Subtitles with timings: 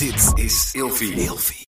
[0.00, 1.12] Dit is Ilfie.
[1.12, 1.66] Ilfie.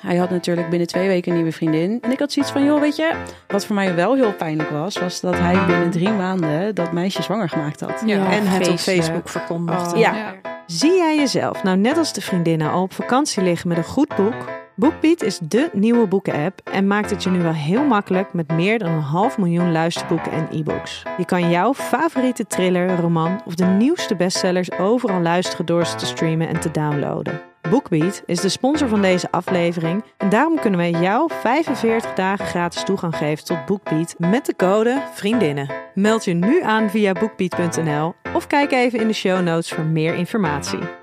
[0.00, 1.98] Hij had natuurlijk binnen twee weken een nieuwe vriendin.
[2.00, 4.98] En ik had zoiets van, joh, weet je, wat voor mij wel heel pijnlijk was,
[4.98, 8.02] was dat hij binnen drie maanden dat meisje zwanger gemaakt had.
[8.06, 8.78] Ja, en het op.
[8.78, 9.94] Facebook verkondigde.
[9.94, 9.98] Oh.
[9.98, 10.34] Ja.
[10.66, 14.16] Zie jij jezelf nou net als de vriendinnen al op vakantie liggen met een goed
[14.16, 14.57] boek?
[14.78, 18.78] BookBeat is dé nieuwe boeken-app en maakt het je nu wel heel makkelijk met meer
[18.78, 21.02] dan een half miljoen luisterboeken en e-books.
[21.16, 26.06] Je kan jouw favoriete thriller, roman of de nieuwste bestsellers overal luisteren door ze te
[26.06, 27.40] streamen en te downloaden.
[27.70, 32.84] BookBeat is de sponsor van deze aflevering en daarom kunnen wij jou 45 dagen gratis
[32.84, 35.70] toegang geven tot BookBeat met de code VRIENDINNEN.
[35.94, 40.14] Meld je nu aan via bookbeat.nl of kijk even in de show notes voor meer
[40.14, 40.97] informatie.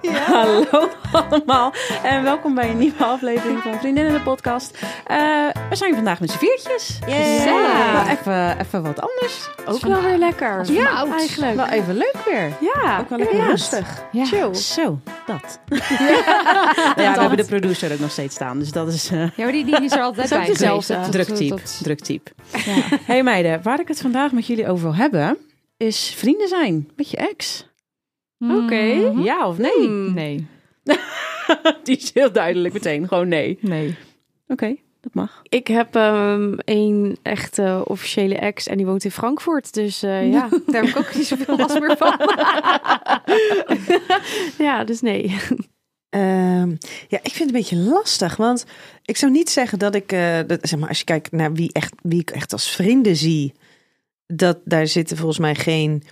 [0.26, 1.72] Hallo allemaal
[2.02, 4.78] en welkom bij een nieuwe aflevering van Vriendinnen de podcast.
[5.06, 5.16] Eh,
[5.68, 6.98] we zijn vandaag met z'n viertjes.
[7.06, 9.48] Wel even, even wat anders.
[9.66, 10.72] Ook wel weer lekker.
[10.72, 11.54] Ja, eigenlijk.
[11.54, 12.52] Wel even leuk weer.
[12.60, 13.46] Ja, Ook wel lekker ja.
[13.46, 14.02] rustig.
[14.12, 14.24] Ja.
[14.24, 14.54] Chill.
[14.54, 15.60] Zo, dat.
[15.78, 19.10] ja, we hebben de producer ook nog steeds staan, dus dat is...
[19.10, 20.92] eh, Ja, maar die, die is er altijd bij dezelfde.
[20.94, 21.12] geweest.
[21.12, 22.30] Druk Dat- type, dat- druk type.
[22.64, 22.98] ja.
[23.04, 25.38] Hey meiden, waar ik het vandaag met jullie over wil hebben,
[25.76, 27.68] is vrienden zijn met je ex.
[28.40, 28.82] Oké.
[28.82, 29.20] Mhm.
[29.20, 29.86] Ja of nee?
[29.86, 30.14] Hmm.
[30.14, 30.46] Nee,
[31.84, 33.58] Die is heel duidelijk meteen, gewoon nee.
[33.60, 33.96] nee.
[34.48, 35.40] Oké, dat mag.
[35.48, 39.74] Ik heb ehm een echte officiële ex en die woont in Frankfurt.
[39.74, 42.16] Dus eh, ja, daar heb ik ook niet zoveel last meer van.
[44.66, 45.36] ja, dus nee.
[46.10, 46.70] Ehm,
[47.08, 48.64] ja, ik vind het een beetje lastig, want
[49.04, 51.72] ik zou niet zeggen dat ik, eh, dat, zeg maar, als je kijkt naar wie,
[51.72, 53.52] echt, wie ik echt als vrienden zie,
[54.26, 56.02] dat daar zitten volgens mij geen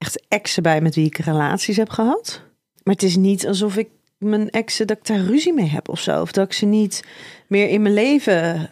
[0.00, 2.42] echt exen bij met wie ik relaties heb gehad.
[2.82, 6.00] Maar het is niet alsof ik mijn exen, dat ik daar ruzie mee heb of
[6.00, 6.20] zo.
[6.20, 7.04] Of dat ik ze niet
[7.46, 8.70] meer in mijn leven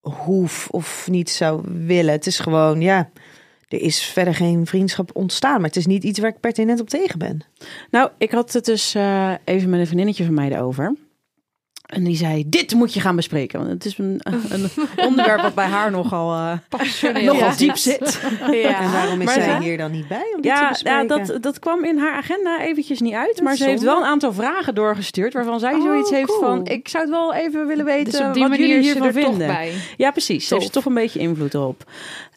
[0.00, 2.12] hoef of niet zou willen.
[2.12, 3.10] Het is gewoon, ja,
[3.68, 5.56] er is verder geen vriendschap ontstaan.
[5.56, 7.44] Maar het is niet iets waar ik pertinent op tegen ben.
[7.90, 10.94] Nou, ik had het dus eh, even met een vriendinnetje van mij erover.
[11.94, 13.58] En die zei, dit moet je gaan bespreken.
[13.58, 14.68] Want het is een, een
[15.08, 17.54] onderwerp wat bij haar nogal, eh, nogal Ja.
[17.56, 18.20] diep zit.
[18.52, 21.00] En waarom is Maar zij hier dan niet bij om dit te Ja, bespreken?
[21.18, 23.40] ja dat, dat kwam in haar agenda eventjes niet uit.
[23.42, 25.32] Maar ze heeft wel een aantal vragen doorgestuurd.
[25.32, 26.40] Waarvan zij Oh, zoiets heeft cool.
[26.40, 26.66] van...
[26.66, 29.06] Ik zou het wel even willen weten Dus op die wat manier jullie is hiervan
[29.08, 29.46] er toch vinden.
[29.46, 29.72] bij.
[29.96, 30.48] Ja, precies.
[30.48, 31.84] Ze heeft toch een beetje invloed erop.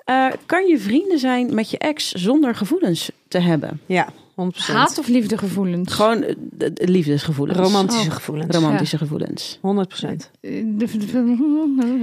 [0.03, 3.81] Eh, kan je vrienden zijn met je ex zonder gevoelens te hebben?
[3.85, 4.07] Ja,
[4.41, 4.45] 100%.
[4.75, 5.93] Haat of liefdegevoelens?
[5.93, 7.59] Gewoon eh, de- de liefdesgevoelens.
[7.59, 8.13] Romantische Oh.
[8.15, 8.55] gevoelens.
[8.55, 9.59] Romantische gevoelens.
[9.61, 10.31] 100%.
[10.41, 10.57] Eh,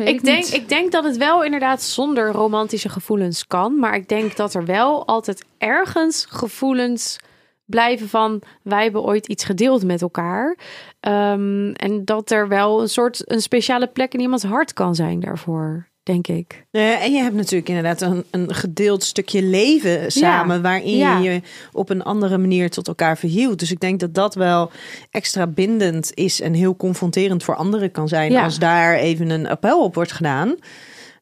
[0.07, 3.79] Ik denk, ik denk dat het wel inderdaad zonder romantische gevoelens kan.
[3.79, 7.17] Maar ik denk dat er wel altijd ergens gevoelens
[7.65, 8.43] blijven van...
[8.63, 10.57] wij hebben ooit iets gedeeld met elkaar.
[11.01, 15.21] Ehm, en dat er wel een soort een speciale plek in iemands hart kan zijn
[15.21, 16.67] daarvoor, denk ik.
[16.71, 20.63] Eh, en je hebt natuurlijk inderdaad een, een gedeeld stukje leven samen...
[20.63, 21.19] waarin Ja.
[21.19, 21.41] je je
[21.73, 23.59] op een andere manier tot elkaar verhield.
[23.59, 24.71] Dus ik denk dat dat wel
[25.11, 26.41] extra bindend is...
[26.41, 28.33] en heel confronterend voor anderen kan zijn...
[28.33, 28.45] Ja.
[28.45, 30.55] als daar even een appel op wordt gedaan.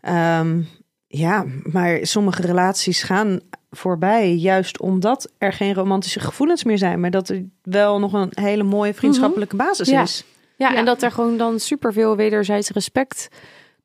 [0.00, 0.60] Ehm,
[1.06, 4.34] ja, maar sommige relaties gaan voorbij...
[4.34, 7.00] juist omdat er geen romantische gevoelens meer zijn...
[7.00, 10.02] maar dat er wel nog een hele mooie vriendschappelijke basis Ja.
[10.02, 10.24] is.
[10.56, 10.76] Ja, Ja.
[10.76, 13.28] en dat er gewoon dan superveel wederzijds respect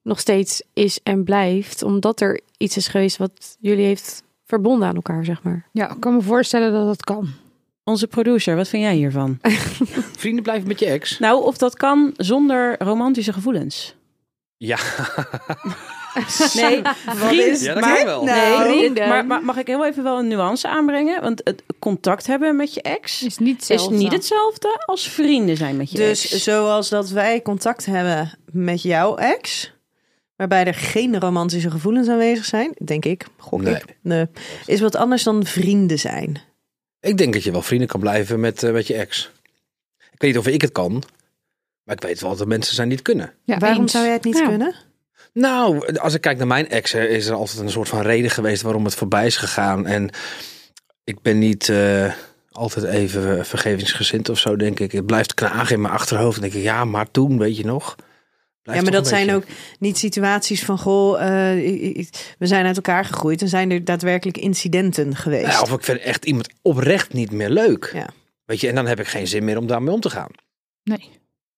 [0.08, 1.84] nog steeds is en blijft.
[1.84, 5.68] Omdat er iets is geweest wat jullie heeft verbonden aan elkaar, zeg maar.
[5.72, 7.28] Ja, ik kan me voorstellen dat dat kan.
[7.84, 9.40] Onze producer, wat vind jij hiervan?
[10.18, 11.20] Vrienden blijven met je ex.
[11.20, 13.96] nou, of dat kan zonder romantische gevoelens.
[14.58, 14.78] Ja.
[16.54, 18.24] Nee, vriend, Ja, dat maar, wel.
[18.24, 19.08] Nee, Vrienden.
[19.08, 21.22] maar, maar mag ik heel even wel een nuance aanbrengen?
[21.22, 23.98] Want het contact hebben met je ex Is niet is hetzelfde.
[23.98, 26.44] niet hetzelfde als vrienden zijn met je Dus ex.
[26.44, 29.72] zoals dat wij contact hebben met jouw ex,
[30.38, 33.76] waarbij er geen romantische gevoelens aanwezig zijn, denk ik, gok Nee.
[33.76, 34.26] ik, nee,
[34.66, 36.42] is wat anders dan vrienden zijn.
[37.00, 39.32] Ik denk dat je wel vrienden kan blijven met, eh, met je ex.
[39.98, 41.04] Ik weet niet of ik het kan.
[41.84, 43.34] Maar ik weet wel dat er mensen zijn die het kunnen.
[43.44, 43.92] Ja, Waarom eens.
[43.92, 44.48] zou jij het niet Ja.
[44.48, 44.76] kunnen?
[45.34, 48.62] Nou, als ik kijk naar mijn exen, is er altijd een soort van reden geweest
[48.62, 49.86] waarom het voorbij is gegaan.
[49.86, 50.10] En
[51.04, 52.14] ik ben niet eh,
[52.52, 54.92] altijd even vergevingsgezind of zo, denk ik.
[54.92, 56.36] Het blijft knagen in mijn achterhoofd.
[56.36, 57.96] En denk ik, ja, maar toen, weet je nog.
[58.68, 59.44] Blijft ja, maar dat zijn ook
[59.80, 65.16] niet situaties van, goh, eh, we zijn uit elkaar gegroeid en zijn er daadwerkelijk incidenten
[65.16, 65.52] geweest.
[65.52, 67.92] Ja, of ik vind echt iemand oprecht niet meer leuk.
[67.94, 68.08] Ja.
[68.46, 70.32] Weet je, en dan heb ik geen zin meer om daarmee om te gaan.
[70.84, 71.10] Nee.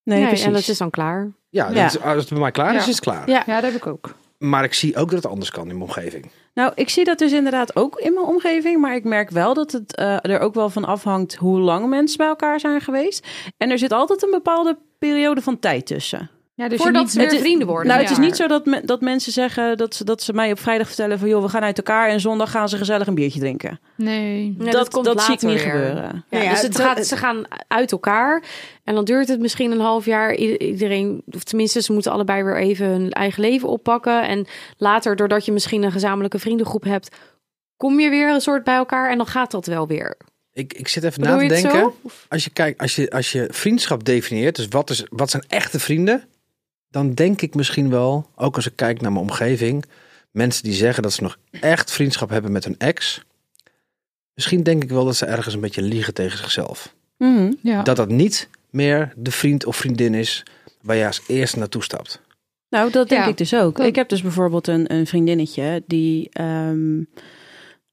[0.04, 1.32] Nee, en dat is dan klaar.
[1.50, 1.74] Ja, Ja.
[1.84, 2.80] Dat is, als het bij mij klaar is, Ja.
[2.80, 3.30] is het klaar.
[3.30, 3.44] Ja.
[3.46, 4.16] Ja, dat heb ik ook.
[4.38, 6.26] Maar ik zie ook dat het anders kan in mijn omgeving.
[6.54, 8.82] Nou, ik zie dat dus inderdaad ook in mijn omgeving.
[8.82, 12.18] Maar ik merk wel dat het eh, er ook wel van afhangt hoe lang mensen
[12.18, 13.28] bij elkaar zijn geweest.
[13.58, 16.30] En er zit altijd een bepaalde periode van tijd tussen.
[16.60, 17.88] Ja, dus Voordat niet- ze weer Het is- vrienden worden.
[17.88, 20.52] Nou, het is niet zo dat, me- dat mensen zeggen dat ze, dat ze mij
[20.52, 23.16] op vrijdag vertellen van joh, we gaan uit elkaar en zondag gaan ze gezellig een
[23.16, 23.80] biertje drinken.
[23.96, 24.56] Nee.
[24.58, 25.74] Nee, dat komt dat zie ik later niet weer.
[25.74, 26.26] gebeuren.
[26.30, 28.44] Ja, ja, dus het het- gaat, ze gaan uit elkaar.
[28.84, 30.36] En dan duurt het misschien een half jaar.
[30.36, 34.28] Iedereen, of tenminste, ze moeten allebei weer even hun eigen leven oppakken.
[34.28, 34.48] En
[34.78, 37.16] later, doordat je misschien een gezamenlijke vriendengroep hebt,
[37.78, 39.10] kom je weer een soort bij elkaar.
[39.12, 40.18] En dan gaat dat wel weer.
[40.54, 41.92] Ik, ik zit even Bedoel na te denken.
[42.30, 45.80] Als je kijkt, als je, als je vriendschap definieert, dus wat, is, wat zijn echte
[45.80, 46.24] vrienden?
[46.90, 49.86] Dan denk ik misschien wel, ook als ik kijk naar mijn omgeving,
[50.32, 53.24] mensen die zeggen dat ze nog echt vriendschap hebben met hun ex.
[54.34, 56.96] Misschien denk ik wel dat ze ergens een beetje liegen tegen zichzelf.
[57.18, 57.54] Mhm.
[57.62, 57.84] Ja.
[57.84, 60.44] Dat dat niet meer de vriend of vriendin is
[60.82, 62.22] waar je als eerste naartoe stapt.
[62.70, 63.80] Nou, dat denk Ja, ik dus ook.
[63.80, 67.04] Ik heb dus bijvoorbeeld een, een vriendinnetje die ehm,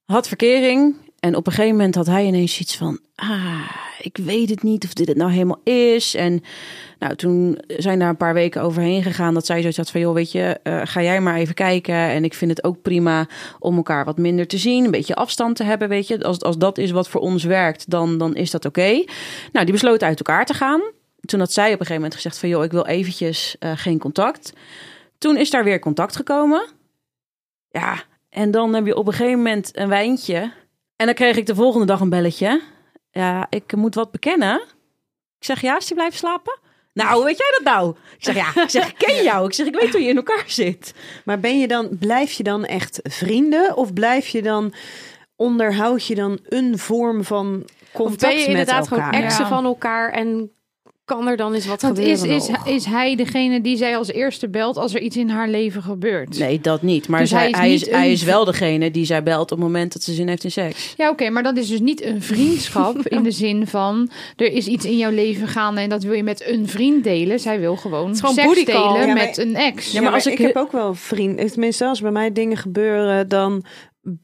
[0.05, 0.95] had verkering.
[1.27, 2.99] En op een gegeven moment had hij ineens iets van...
[3.15, 3.69] Ah,
[3.99, 6.15] ik weet het niet of dit het nou helemaal is.
[6.15, 6.43] En
[6.99, 9.33] nou, toen zijn daar een paar weken overheen gegaan...
[9.33, 10.01] dat zij zoiets had van...
[10.01, 11.95] joh, weet je, eh, ga jij maar even kijken.
[11.95, 13.27] En ik vind het ook prima
[13.59, 14.85] om elkaar wat minder te zien.
[14.85, 16.23] Een beetje afstand te hebben, weet je.
[16.23, 19.03] Als, als dat is wat voor ons werkt, dan, dan is dat oké.
[19.51, 20.81] Nou, die besloot uit elkaar te gaan.
[21.19, 22.49] Toen had zij op een gegeven moment gezegd van...
[22.49, 24.53] joh, ik wil eventjes eh, geen contact.
[25.17, 26.65] Toen is daar weer contact gekomen.
[27.69, 30.51] Ja, en dan heb je op een gegeven moment een wijntje.
[30.97, 32.61] En dan kreeg ik de volgende dag een belletje.
[33.11, 34.61] Ja, ik moet wat bekennen.
[35.39, 36.59] Ik zeg, ja, is die blijven slapen?
[36.93, 37.95] Nou, hoe weet jij dat nou?
[38.17, 39.45] Ik zeg, ja, ik zeg, ik ken jou.
[39.47, 40.93] Ik zeg, ik weet hoe je in elkaar zit.
[41.25, 43.75] Maar ben je dan, blijf je dan echt vrienden?
[43.75, 44.73] Of blijf je dan,
[45.35, 49.05] onderhoud je dan een vorm van contact Of ben je met inderdaad elkaar?
[49.13, 49.49] gewoon exen Ja.
[49.49, 50.51] van elkaar en
[51.07, 54.11] kan er dan eens wat Want gebeuren is, is, is hij degene die zij als
[54.11, 56.39] eerste belt als er iets in haar leven gebeurt?
[56.39, 57.07] Nee, dat niet.
[57.07, 59.59] Maar Dus zij, hij is hij, is, hij wel degene die zij belt op het
[59.59, 60.93] moment dat ze zin heeft in seks.
[60.97, 64.67] Ja, oké, maar dat is dus niet een vriendschap in de zin van er is
[64.67, 67.39] iets in jouw leven gaande en dat wil je met een vriend delen.
[67.39, 69.91] Zij wil gewoon, gewoon seks delen Ja, maar- met een ex.
[69.91, 71.51] Ja, maar, als ik, heb ook wel vrienden.
[71.51, 73.63] Tenminste, als bij mij dingen gebeuren, dan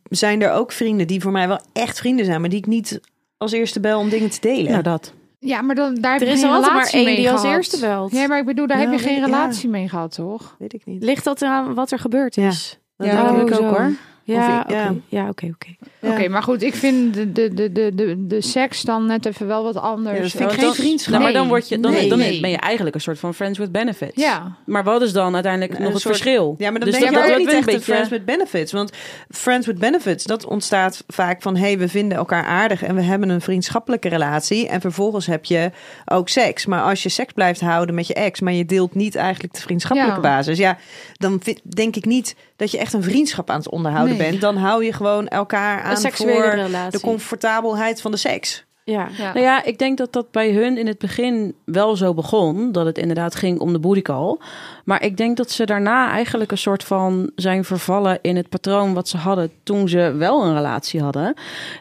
[0.09, 3.00] zijn er ook vrienden die voor mij wel echt vrienden zijn, maar die ik niet
[3.38, 4.71] als eerste bel om dingen te delen.
[4.71, 5.13] Nou, dat.
[5.44, 7.31] Ja, maar dan, daar heb Er je is geen er maar relatie één mee die
[7.31, 7.56] als gehad.
[7.56, 8.12] eerste belt.
[8.12, 9.25] Ja, maar ik bedoel, daar Ja, heb je geen ik, ja.
[9.25, 10.56] relatie mee gehad, toch?
[10.60, 11.04] Weet ik niet.
[11.04, 12.48] Ligt dat aan wat er gebeurd Ja.
[12.48, 12.80] is?
[12.98, 13.80] Dat Ja, denk denk ik Oh, ook zo.
[13.80, 13.92] hoor.
[14.25, 14.96] Ja, oké.
[15.08, 15.75] Ja, oké, oké.
[16.00, 16.12] Ja.
[16.12, 19.48] Oké, maar goed, ik vind de, de, de, de, de, de seks dan net even
[19.48, 20.16] wel wat anders.
[20.18, 21.12] Ja, dat vind ik geen vriendschap.
[21.12, 22.10] Nou, maar dan, word je, dan, Nee.
[22.10, 24.22] dan ben je eigenlijk een soort van friends with benefits.
[24.22, 24.56] Ja.
[24.66, 26.56] Maar wat is dan uiteindelijk Een nog het soort- verschil?
[26.58, 28.10] Ja, maar dan Dus ben je dat- ook dat niet een echt een beetje- friends
[28.10, 28.72] with benefits.
[28.72, 28.92] Want
[29.30, 31.56] friends with benefits, dat ontstaat vaak van...
[31.56, 34.68] hey, we vinden elkaar aardig en we hebben een vriendschappelijke relatie.
[34.68, 35.72] En vervolgens heb je
[36.06, 36.66] ook seks.
[36.66, 38.40] Maar als je seks blijft houden met je ex...
[38.40, 40.36] maar je deelt niet eigenlijk de vriendschappelijke Ja.
[40.36, 40.58] basis...
[40.58, 40.78] ja,
[41.18, 44.12] dan vind- denk ik niet dat je echt een vriendschap aan het onderhouden Nee.
[44.18, 44.42] Bent.
[44.42, 47.00] Dan hou je gewoon elkaar aan voor relatie.
[47.00, 48.65] de comfortabelheid van de seks.
[48.83, 49.09] Ja.
[49.18, 49.33] Ja.
[49.33, 52.71] Nou ja, ik denk dat dat bij hun in het begin wel zo begon.
[52.71, 54.38] Dat het inderdaad ging om de call.
[54.85, 58.94] Maar ik denk dat ze daarna eigenlijk een soort van zijn vervallen in het patroon
[58.94, 61.33] wat ze hadden toen ze wel een relatie hadden.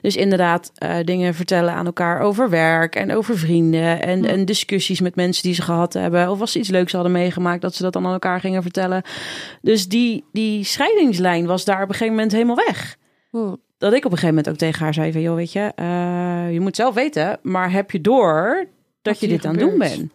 [0.02, 4.02] Dus inderdaad eh, dingen vertellen aan elkaar over werk en over vrienden.
[4.02, 6.30] En, en discussies met mensen die ze gehad hebben.
[6.30, 9.02] Of als ze iets leuks hadden meegemaakt, dat ze dat dan aan elkaar gingen vertellen.
[9.62, 13.00] Dus die, die scheidingslijn was daar op een gegeven moment helemaal weg
[13.32, 13.54] Hm.
[13.82, 15.20] Dat ik op een gegeven moment ook tegen haar zei van...
[15.20, 18.66] joh, weet je, eh, je moet zelf weten, maar heb je door
[19.02, 20.12] dat je dit aan het doen bent?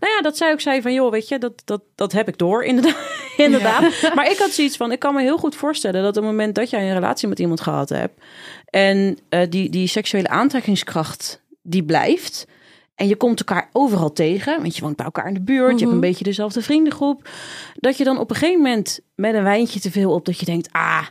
[0.00, 2.38] Nou ja, dat zij ook zei van, joh, weet je, dat, dat, dat heb ik
[2.38, 2.96] door, inderdaad.
[3.36, 4.12] inderdaad.
[4.14, 6.02] Maar ik had zoiets van, ik kan me heel goed voorstellen...
[6.02, 8.22] dat op het moment dat jij een relatie met iemand gehad hebt...
[8.70, 12.46] en eh, die, die seksuele aantrekkingskracht, die blijft...
[12.94, 14.60] en je komt elkaar overal tegen...
[14.60, 15.62] want je woont bij elkaar in de buurt...
[15.64, 15.94] je hebt Mhm.
[15.94, 17.28] een beetje dezelfde vriendengroep...
[17.74, 20.24] dat je dan op een gegeven moment met een wijntje te veel op...
[20.24, 21.06] dat je denkt, ah,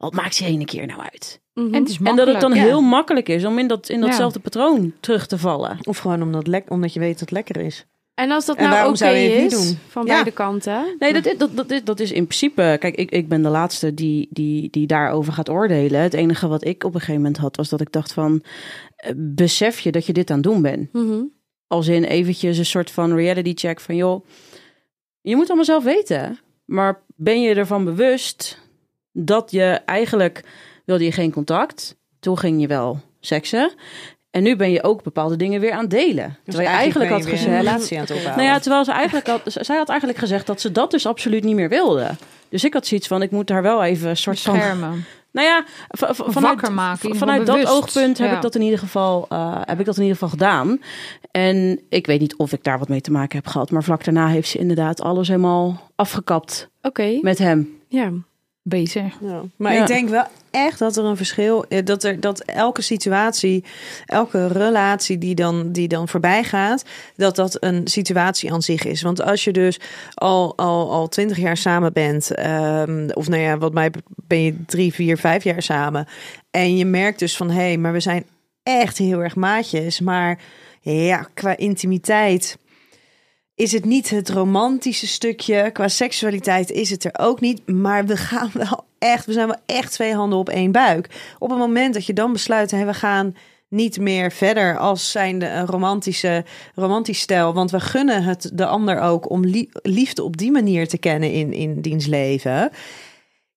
[0.00, 1.40] wat maakt die ene keer nou uit?
[1.54, 1.74] Mhm.
[1.74, 2.62] En het is En dat het dan ja.
[2.62, 4.06] heel makkelijk is om in, dat, in Ja.
[4.06, 5.78] datzelfde patroon terug te vallen.
[5.82, 7.86] Of gewoon omdat, lek omdat je weet dat het lekker is.
[8.14, 9.78] En als dat En nou waarom oké zou je het niet is, doen?
[9.88, 10.12] van Ja.
[10.12, 10.96] beide kanten.
[10.98, 12.76] Nee, dat is, dat, dat, is, dat is in principe...
[12.80, 16.00] Kijk, ik, ik ben de laatste die, die, die daarover gaat oordelen.
[16.00, 18.42] Het enige wat ik op een gegeven moment had, was dat ik dacht van...
[18.96, 20.92] eh, besef je dat je dit aan het doen bent?
[20.92, 21.22] Mhm.
[21.66, 23.96] Als in eventjes een soort van reality check van...
[23.96, 24.26] joh,
[25.20, 26.38] je moet allemaal zelf weten.
[26.64, 28.58] Maar ben je ervan bewust
[29.12, 30.44] dat je eigenlijk...
[30.84, 31.96] wilde je geen contact.
[32.20, 33.72] Toen ging je wel seksen.
[34.30, 36.26] En nu ben je ook bepaalde dingen weer aan het delen.
[36.44, 37.44] Dus terwijl je eigenlijk had gezegd...
[37.46, 38.42] een relatie aan het opbouwen.
[38.42, 41.44] Nou ja, terwijl ze eigenlijk had, zij had eigenlijk gezegd dat ze dat dus absoluut
[41.44, 42.10] niet meer wilde.
[42.48, 44.54] Dus ik had zoiets van, ik moet daar wel even een soort van...
[44.54, 45.04] Beschermen.
[45.32, 48.36] Nou ja, vanuit, wakker maken, vanuit dat oogpunt heb Ja.
[48.36, 50.80] ik dat in ieder geval, eh, heb ik dat in ieder geval gedaan.
[51.30, 54.04] En ik weet niet of ik daar wat mee te maken heb gehad, maar vlak
[54.04, 57.78] daarna heeft ze inderdaad alles helemaal afgekapt Oké, met hem.
[57.88, 58.10] ja.
[58.62, 59.12] Beter.
[59.20, 59.42] Ja.
[59.56, 59.80] Maar Ja.
[59.80, 61.84] ik denk wel echt dat er een verschil is.
[61.84, 63.64] Dat, er, dat elke situatie,
[64.06, 66.84] elke relatie die dan, die dan voorbij gaat,
[67.16, 69.02] dat dat een situatie aan zich is.
[69.02, 69.80] Want als je dus
[70.14, 73.90] al, al, al twintig jaar samen bent, ehm, of nou ja, wat mij
[74.26, 76.06] ben je drie, vier, vijf jaar samen.
[76.50, 78.24] En je merkt dus van hé, hey, maar we zijn
[78.62, 80.00] echt heel erg maatjes.
[80.00, 80.38] Maar
[80.80, 82.58] ja, qua intimiteit
[83.60, 85.70] is het niet het romantische stukje.
[85.72, 87.68] Qua seksualiteit is het er ook niet.
[87.68, 91.34] Maar we gaan wel echt, we zijn wel echt twee handen op één buik.
[91.38, 93.36] Op het moment dat je dan besluit, hè, we gaan
[93.68, 97.54] niet meer verder als zijnde een romantische, romantisch stijl.
[97.54, 101.32] Want we gunnen het de ander ook om lie- liefde op die manier te kennen
[101.32, 102.70] in, in diens leven.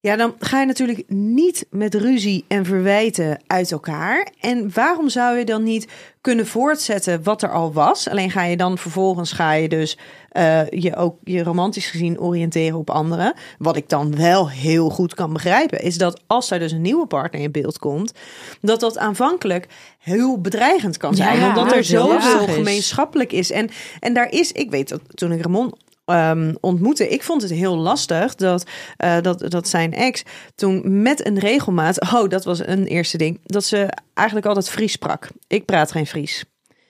[0.05, 4.31] Ja, dan ga je natuurlijk niet met ruzie en verwijten uit elkaar.
[4.39, 5.87] En waarom zou je dan niet
[6.21, 8.09] kunnen voortzetten wat er al was?
[8.09, 9.97] Alleen ga je dan vervolgens ga je dus
[10.29, 13.33] eh, je ook je romantisch gezien oriënteren op anderen.
[13.57, 17.07] Wat ik dan wel heel goed kan begrijpen, is dat als er dus een nieuwe
[17.07, 18.13] partner in beeld komt,
[18.61, 19.67] dat dat aanvankelijk
[19.99, 21.39] heel bedreigend kan zijn.
[21.39, 23.51] Ja, omdat er zoveel gemeenschappelijk is.
[23.51, 23.69] En,
[23.99, 25.73] en daar is, ik weet dat toen ik Ramon
[26.05, 28.63] ehm, ontmoette, ik vond het heel lastig dat,
[28.97, 30.23] eh, dat, dat zijn ex
[30.55, 34.91] toen met een regelmaat, oh dat was een eerste ding, dat ze eigenlijk altijd Fries
[34.91, 35.27] sprak.
[35.47, 36.43] Ik praat geen Fries.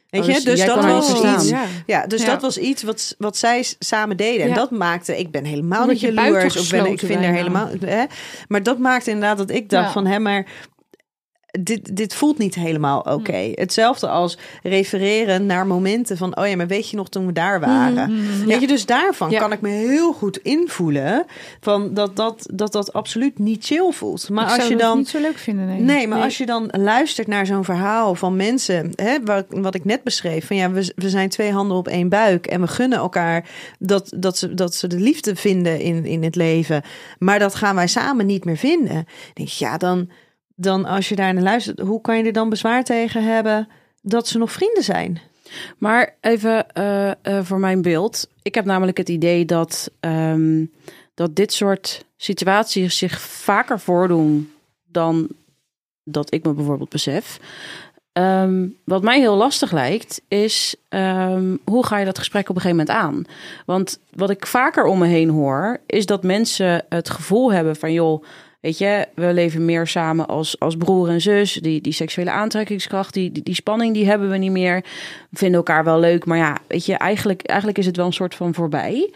[0.10, 1.50] Weet Oh, je, dus dus dat was iets.
[1.50, 1.66] Ja.
[1.86, 2.28] Ja, dus Ja.
[2.28, 4.42] dat was iets wat, wat zij samen deden.
[4.42, 4.56] En Ja.
[4.56, 6.58] dat maakte, ik ben helemaal niet jaloers.
[6.58, 7.70] Of ben, ik vind er helemaal.
[7.86, 8.04] Hè?
[8.48, 9.92] Maar dat maakte inderdaad dat ik dacht Ja.
[9.92, 10.46] van, hè, maar
[11.60, 13.38] dit, dit voelt niet helemaal oké.
[13.38, 13.52] Hm.
[13.56, 17.60] Hetzelfde als refereren naar momenten van, oh ja, maar weet je nog toen we daar
[17.60, 18.12] waren?
[18.12, 19.40] Mm, Weet je, dus daarvan Ja.
[19.40, 21.26] kan ik me heel goed invoelen
[21.60, 24.30] van dat dat, dat, dat absoluut niet chill voelt.
[24.30, 25.66] Maar ik als zou je dan niet zo leuk vinden.
[25.66, 26.26] Nee, Nee, maar Nee.
[26.26, 30.48] als je dan luistert naar zo'n verhaal van mensen, hè, wat, wat ik net beschreef,
[30.48, 34.14] van ja, we, we zijn twee handen op één buik en we gunnen elkaar dat,
[34.16, 36.82] dat, ze, dat ze de liefde vinden in, in het leven,
[37.20, 38.94] maar dat gaan wij samen niet meer vinden.
[38.94, 40.10] Dan denk ik, ja, dan,
[40.56, 43.68] dan als je daar naar luistert, hoe kan je er dan bezwaar tegen hebben
[44.02, 45.22] dat ze nog vrienden zijn?
[45.78, 48.28] Maar even eh, eh, voor mijn beeld.
[48.42, 50.66] Ik heb namelijk het idee dat, ehm,
[51.14, 54.52] dat dit soort situaties zich vaker voordoen
[54.84, 55.28] dan
[56.04, 57.40] dat ik me bijvoorbeeld besef.
[58.14, 62.62] Ehm, wat mij heel lastig lijkt, is ehm, hoe ga je dat gesprek op een
[62.62, 63.26] gegeven moment aan?
[63.66, 67.94] Want wat ik vaker om me heen hoor, is dat mensen het gevoel hebben van
[67.94, 68.24] joh,
[68.64, 71.54] weet je, we leven meer samen als, als broer en zus.
[71.54, 74.82] Die, die seksuele aantrekkingskracht, die, die, spanning, die hebben we niet meer.
[75.30, 78.14] We vinden elkaar wel leuk, maar ja, weet je, eigenlijk, eigenlijk is het wel een
[78.14, 79.14] soort van voorbij.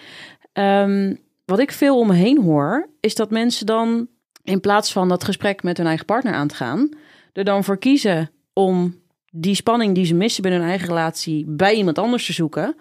[0.53, 4.07] Ehm, wat ik veel om me heen hoor, is dat mensen dan
[4.43, 6.89] in plaats van dat gesprek met hun eigen partner aan te gaan,
[7.33, 8.95] er dan voor kiezen om
[9.31, 12.75] die spanning die ze missen binnen hun eigen relatie bij iemand anders te zoeken.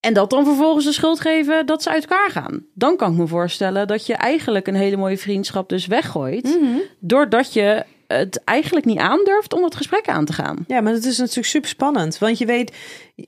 [0.00, 2.64] En dat dan vervolgens de schuld geven dat ze uit elkaar gaan.
[2.74, 6.58] Dan kan ik me voorstellen dat je eigenlijk een hele mooie vriendschap dus weggooit.
[6.98, 10.64] Doordat je het eigenlijk niet aandurft om dat gesprek aan te gaan.
[10.66, 12.18] Ja, maar dat is natuurlijk super spannend.
[12.18, 12.72] Want je weet,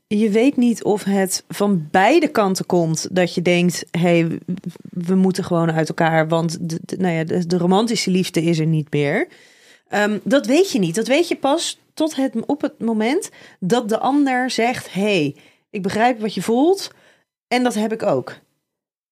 [0.07, 3.09] je weet niet of het van beide kanten komt.
[3.11, 4.39] Dat je denkt, hé, hey,
[4.91, 6.29] we moeten gewoon uit elkaar.
[6.29, 9.29] Want de, de- nou ja, de, de romantische liefde is er niet meer.
[9.89, 10.95] Ehm, dat weet je niet.
[10.95, 14.93] Dat weet je pas tot het, op het moment dat de ander zegt...
[14.93, 15.37] hé, hey,
[15.73, 16.91] ik begrijp wat je voelt
[17.49, 18.41] en dat heb ik ook.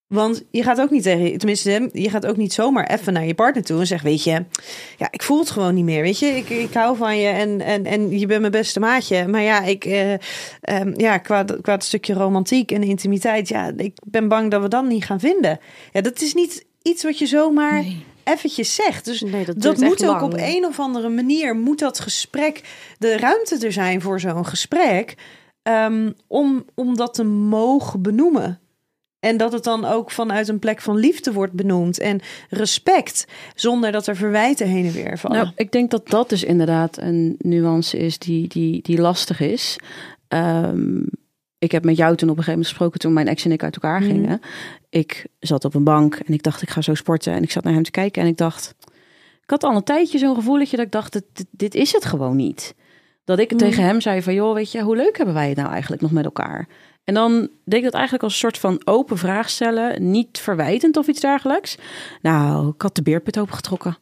[0.07, 3.33] Want je gaat ook niet tegen, tenminste, je gaat ook niet zomaar even naar je
[3.33, 4.45] partner toe en zegt, weet je,
[4.97, 7.61] ja, ik voel het gewoon niet meer, weet je, ik, ik hou van je en,
[7.61, 10.13] en, en je bent mijn beste maatje, maar ja, ik, eh,
[10.61, 14.67] ehm, ja, qua, qua het stukje romantiek en intimiteit, ja, ik ben bang dat we
[14.67, 15.59] dan niet gaan vinden.
[15.91, 18.05] Ja, dat is niet iets wat je zomaar Nee.
[18.23, 19.05] eventjes zegt.
[19.05, 20.21] Dus Nee, dat, dat moet ook lang.
[20.21, 22.61] op een of andere manier, moet dat gesprek,
[22.97, 25.15] de ruimte er zijn voor zo'n gesprek,
[25.63, 28.59] ehm, om, om dat te mogen benoemen.
[29.19, 33.25] En dat het dan ook vanuit een plek van liefde wordt benoemd en respect,
[33.55, 35.37] zonder dat er verwijten heen en weer vallen.
[35.37, 39.77] Nou, ik denk dat dat dus inderdaad een nuance is die, die, die lastig is.
[40.27, 41.01] Ehm,
[41.57, 43.63] ik heb met jou toen op een gegeven moment gesproken toen mijn ex en ik
[43.63, 44.09] uit elkaar Mhm.
[44.09, 44.39] gingen.
[44.89, 47.63] Ik zat op een bank en ik dacht ik ga zo sporten en ik zat
[47.63, 48.75] naar hem te kijken en ik dacht,
[49.43, 52.05] ik had al een tijdje zo'n gevoeletje dat ik dacht, dit, dit, dit is het
[52.05, 52.75] gewoon niet.
[53.23, 53.57] Dat ik Mhm.
[53.59, 56.11] tegen hem zei van, joh, weet je, hoe leuk hebben wij het nou eigenlijk nog
[56.11, 56.67] met elkaar?
[57.03, 60.97] En dan deed ik dat eigenlijk als een soort van open vraag stellen, niet verwijtend
[60.97, 61.77] of iets dergelijks.
[62.21, 63.97] Nou, ik had de beerput opengetrokken.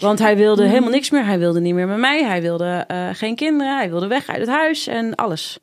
[0.00, 1.24] Want hij wilde helemaal niks meer.
[1.24, 2.24] Hij wilde niet meer met mij.
[2.24, 3.76] Hij wilde eh, geen kinderen.
[3.76, 5.58] Hij wilde weg uit het huis en alles.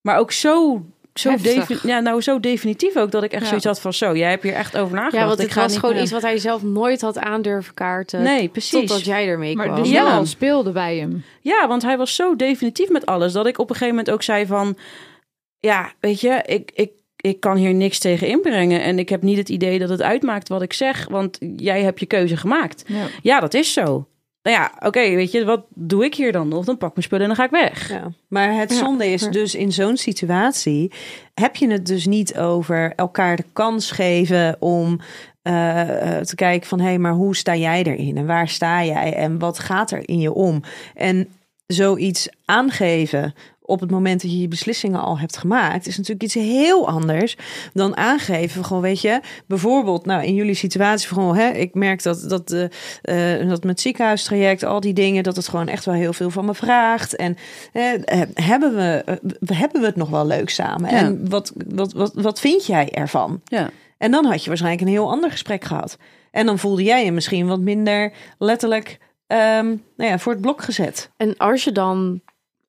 [0.00, 0.82] Maar ook zo,
[1.14, 1.34] zo,
[1.82, 3.48] ja, nou, zo definitief ook dat ik echt Ja.
[3.48, 4.16] zoiets had van zo.
[4.16, 5.22] Jij hebt hier echt over nagedacht.
[5.22, 7.18] Ja, want ik het ga was niet gewoon meer- iets wat hij zelf nooit had
[7.18, 8.22] aandurven kaarten.
[8.22, 8.70] Nee, precies.
[8.70, 9.82] Totdat jij ermee Maar kwam.
[9.82, 10.04] dus Ja.
[10.04, 11.24] wel speelde bij hem.
[11.40, 14.22] Ja, want hij was zo definitief met alles dat ik op een gegeven moment ook
[14.22, 14.76] zei van,
[15.58, 18.82] ja, weet je, ik, ik, ik kan hier niks tegen inbrengen.
[18.82, 22.00] En ik heb niet het idee dat het uitmaakt wat ik zeg, want jij hebt
[22.00, 22.84] je keuze gemaakt.
[22.86, 23.06] Ja.
[23.22, 24.06] Ja, dat is zo.
[24.42, 26.64] Nou ja, oké, weet je, wat doe ik hier dan nog?
[26.64, 27.88] Dan pak ik mijn spullen en dan ga ik weg.
[27.88, 30.92] Ja, maar het Ja, zonde is maar- dus in zo'n situatie
[31.34, 35.00] heb je het dus niet over elkaar de kans geven om
[35.42, 38.84] eh, eh, te kijken van hé, hey, maar hoe sta jij erin en waar sta
[38.84, 40.62] jij en wat gaat er in je om?
[40.94, 41.28] En
[41.66, 46.34] zoiets aangeven op het moment dat je je beslissingen al hebt gemaakt, is natuurlijk iets
[46.34, 47.36] heel anders
[47.72, 48.64] dan aangeven.
[48.64, 52.70] Gewoon, weet je, bijvoorbeeld, nou in jullie situatie, gewoon, hè, ik merk dat dat, de,
[53.02, 56.44] eh, dat met ziekenhuistraject, al die dingen, dat het gewoon echt wel heel veel van
[56.44, 57.16] me vraagt.
[57.16, 57.36] En
[57.72, 60.90] eh, eh, hebben we, eh, we- hebben we het nog wel leuk samen?
[60.90, 60.96] Ja.
[60.96, 63.40] En wat, wat, wat, wat vind jij ervan?
[63.44, 63.70] Ja.
[63.98, 65.96] En dan had je waarschijnlijk een heel ander gesprek gehad.
[66.30, 69.66] En dan voelde jij je misschien wat minder letterlijk ehm,
[69.96, 71.10] nou ja, voor het blok gezet.
[71.16, 72.20] En als je dan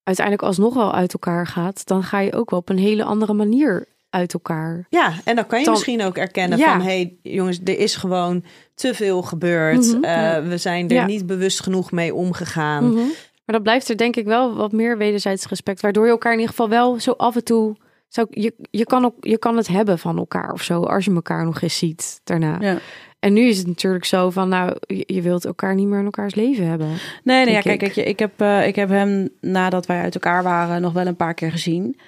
[0.04, 3.34] uiteindelijk alsnog wel uit elkaar gaat, dan ga je ook wel op een hele andere
[3.34, 4.86] manier uit elkaar.
[4.90, 6.72] Ja, en dan kan je Dan- misschien ook erkennen Ja.
[6.72, 6.82] van...
[6.82, 8.44] hé hey, jongens, er is gewoon
[8.76, 9.94] te veel gebeurd.
[9.94, 10.44] Mhm, Eh, ja.
[10.44, 11.06] We zijn er Ja.
[11.06, 12.86] niet bewust genoeg mee omgegaan.
[12.88, 12.96] Mhm.
[13.46, 16.40] Maar dan blijft er denk ik wel wat meer wederzijds respect, waardoor je elkaar in
[16.40, 17.76] ieder geval wel zo af en toe.
[18.08, 21.14] Zou, je, je, kan ook, je kan het hebben van elkaar of zo, als je
[21.14, 22.80] elkaar nog eens ziet daarna.
[23.24, 26.36] En nu is het natuurlijk zo van, nou, je, wilt elkaar niet meer in elkaars
[26.36, 26.88] leven hebben.
[27.24, 27.96] Nee, nee ja, kijk, ik.
[27.96, 31.34] ik, heb, eh, ik heb hem nadat wij uit elkaar waren nog wel een paar
[31.34, 32.00] keer gezien.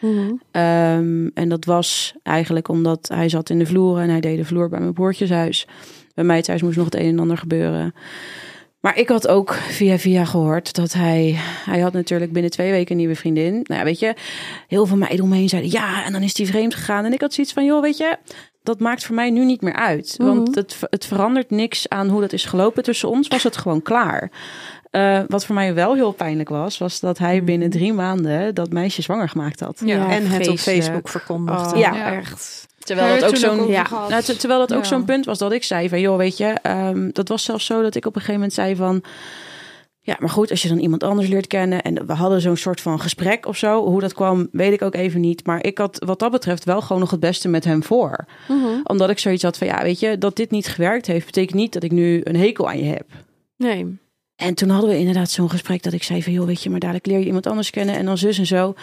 [0.52, 4.46] Ehm, en dat was eigenlijk omdat hij zat in de vloer en hij deed de
[4.46, 5.68] vloer bij mijn broertjeshuis.
[6.14, 7.94] Bij mij thuis moest nog het een en ander gebeuren.
[8.80, 11.36] Maar ik had ook via via gehoord dat hij...
[11.66, 13.54] Hij had natuurlijk binnen twee weken een nieuwe vriendin.
[13.54, 14.14] Nou ja, weet je,
[14.68, 15.72] heel veel meiden omheen zeiden...
[15.72, 17.06] Ja, en dan is hij vreemd gegaan.
[17.06, 18.18] En ik had zoiets van, joh, weet je...
[18.66, 20.16] Dat maakt voor mij nu niet meer uit.
[20.18, 20.58] Want Mhm.
[20.58, 22.84] het, het verandert niks aan hoe dat is gelopen.
[22.84, 24.32] Tussen ons was het gewoon klaar.
[24.92, 26.78] Eh, wat voor mij wel heel pijnlijk was...
[26.78, 29.82] was dat hij binnen drie maanden dat meisje zwanger gemaakt had.
[29.86, 30.58] Ja, en het op.
[30.58, 31.74] Facebook verkondigde.
[31.76, 31.94] Oh, Ja.
[31.96, 32.68] ja, echt.
[32.80, 34.88] Terwijl dat ook zo'n ja, nou, ter- terwijl dat ook Ja.
[34.90, 37.82] zo'n punt was dat ik zei van joh, weet je, ehm, dat was zelfs zo
[37.82, 39.04] dat ik op een gegeven moment zei van
[40.06, 42.82] ja, maar goed, als je dan iemand anders leert kennen en we hadden zo'n soort
[42.82, 46.02] van gesprek of zo, hoe dat kwam, weet ik ook even niet, maar ik had
[46.06, 48.80] wat dat betreft wel gewoon nog het beste met hem voor, Mhm.
[48.84, 51.74] omdat ik zoiets had van ja, weet je, dat dit niet gewerkt heeft, betekent niet
[51.74, 53.06] dat ik nu een hekel aan je heb.
[53.58, 53.98] Nee.
[54.36, 56.34] En toen hadden we inderdaad zo'n gesprek dat ik zei van...
[56.34, 58.74] joh, weet je, maar dadelijk leer je iemand anders kennen en dan zus en zo.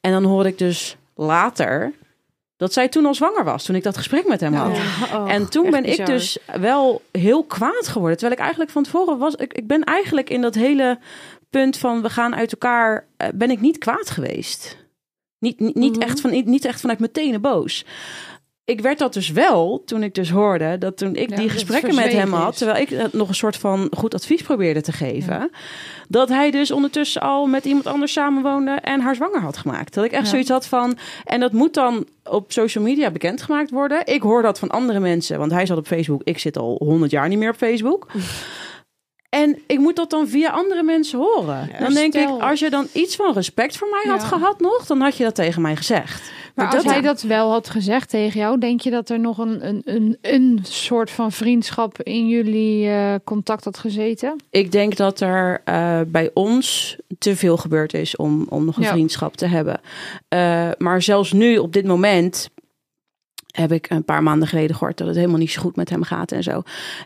[0.00, 1.92] En dan hoorde ik dus later
[2.58, 3.64] dat zij toen al zwanger was...
[3.64, 4.76] toen ik dat gesprek met hem had.
[5.14, 6.06] Oh, en toen ben ik bizar.
[6.06, 8.16] dus wel heel kwaad geworden.
[8.18, 9.34] Terwijl ik eigenlijk van tevoren was...
[9.34, 10.98] Ik, ik ben eigenlijk in dat hele
[11.50, 13.06] punt van we gaan uit elkaar...
[13.16, 14.76] eh, ben ik niet kwaad geweest.
[15.38, 16.02] Niet, niet, niet, Mhm.
[16.02, 17.84] echt, van, niet, niet echt vanuit mijn tenen boos.
[18.68, 21.94] Ik werd dat dus wel toen ik dus hoorde dat toen ik Ja, die gesprekken
[21.94, 25.50] met hem had, terwijl ik nog een soort van goed advies probeerde te geven,
[26.08, 29.94] dat hij dus ondertussen al met iemand anders samenwoonde en haar zwanger had gemaakt.
[29.94, 30.28] Dat ik echt Ja.
[30.30, 34.00] zoiets had van, en dat moet dan op social media bekendgemaakt worden.
[34.06, 36.20] Ik hoor dat van andere mensen, want hij zat op Facebook.
[36.24, 38.06] Ik zit al honderd jaar niet meer op Facebook.
[39.28, 41.70] En ik moet dat dan via andere mensen horen.
[41.80, 44.86] dan denk stel- ik, als je dan iets van respect voor mij had gehad nog,
[44.86, 46.30] dan had je dat tegen mij gezegd.
[46.64, 49.68] Maar als hij dat wel had gezegd tegen jou, denk je dat er nog een,
[49.68, 54.36] een, een, een soort van vriendschap in jullie eh, contact had gezeten?
[54.50, 58.82] Ik denk dat er eh, bij ons te veel gebeurd is om, om nog een
[58.82, 58.90] Ja.
[58.90, 59.80] vriendschap te hebben.
[60.28, 62.48] Eh, maar zelfs nu, op dit moment,
[63.48, 66.02] heb ik een paar maanden geleden gehoord dat het helemaal niet zo goed met hem
[66.02, 66.62] gaat en zo.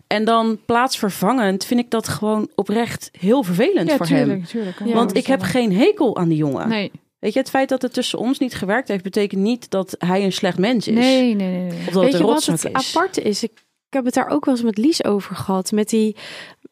[0.07, 4.45] En dan plaatsvervangend vind ik dat gewoon oprecht heel vervelend ja, voor tuurlijk, hem.
[4.45, 4.79] tuurlijk.
[4.85, 6.69] Ja, Want ik heb geen hekel aan die jongen.
[6.69, 6.91] Nee,
[7.23, 10.25] Weet je, het feit dat het tussen ons niet gewerkt heeft, betekent niet dat hij
[10.25, 10.95] een slecht mens is.
[10.95, 11.61] nee, nee, nee.
[11.69, 11.79] nee.
[11.79, 12.95] Of dat Weet het je wat het is.
[12.95, 13.43] aparte is?
[13.43, 13.51] Ik,
[13.89, 15.73] ik heb het daar ook wel eens met Lies over gehad.
[15.73, 16.17] Met die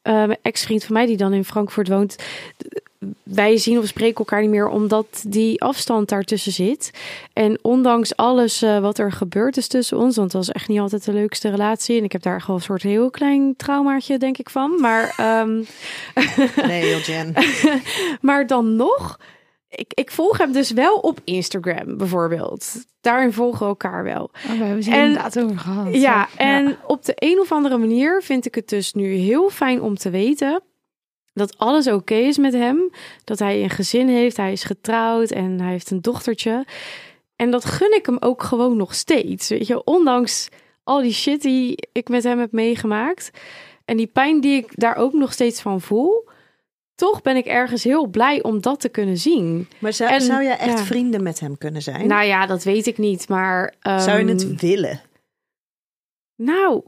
[0.03, 2.17] eh, ex-vriend van mij die dan in Frankfurt woont.
[3.23, 6.91] Wij zien of spreken elkaar niet meer omdat die afstand daartussen zit.
[7.33, 10.81] En ondanks alles eh, wat er gebeurd is tussen ons, want het was echt niet
[10.81, 11.99] altijd de leukste relatie.
[11.99, 14.81] En ik heb daar gewoon een soort heel klein traumaatje, denk ik, van.
[14.81, 15.63] Maar, ehm,
[16.67, 17.35] Nee, joh, Jen.
[18.21, 19.19] maar dan nog,
[19.71, 22.85] ik, ik volg hem dus wel op Instagram bijvoorbeeld.
[23.01, 24.31] Daarin volgen we elkaar wel.
[24.47, 25.95] Oh, we hebben ze inderdaad over gehad.
[25.95, 29.83] Ja, en op de een of andere manier vind ik het dus nu heel fijn
[29.83, 30.63] om te weten
[31.33, 32.91] dat alles oké is met hem.
[33.25, 36.67] Dat hij een gezin heeft, hij is getrouwd en hij heeft een dochtertje.
[37.37, 39.49] En dat gun ik hem ook gewoon nog steeds.
[39.49, 40.49] Weet je, ondanks
[40.85, 43.31] al die shit die ik met hem heb meegemaakt.
[43.85, 46.29] En die pijn die ik daar ook nog steeds van voel.
[47.01, 49.69] Toch ben ik ergens heel blij om dat te kunnen zien.
[49.79, 50.85] Maar zou, En- zou jij echt ja.
[50.85, 52.07] vrienden met hem kunnen zijn?
[52.07, 53.75] Nou ja, dat weet ik niet, maar...
[53.83, 55.01] zou je ehm, het willen?
[56.37, 56.83] Nou,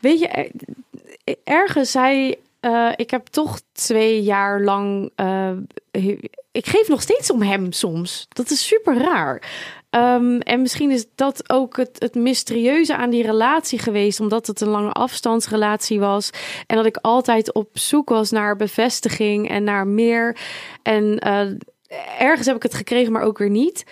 [0.00, 0.50] weet je, er-
[1.44, 5.12] ergens hij, eh, ik heb toch twee jaar lang.
[5.14, 5.52] eh,
[6.52, 8.26] ik geef nog steeds om hem soms.
[8.28, 9.42] Dat is super raar.
[9.90, 14.60] Ehm, en misschien is dat ook het, het mysterieuze aan die relatie geweest, omdat het
[14.60, 16.30] een lange afstandsrelatie was.
[16.66, 20.36] En dat ik altijd op zoek was naar bevestiging en naar meer.
[20.82, 21.46] En eh,
[22.18, 23.84] ergens heb ik het gekregen, maar ook weer niet.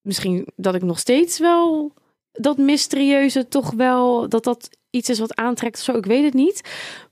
[0.00, 1.92] Misschien dat ik nog steeds wel
[2.32, 5.96] dat mysterieuze toch wel, dat dat iets is wat aantrekt of zo.
[5.96, 6.60] Ik weet het niet.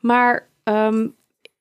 [0.01, 1.07] Maar ehm,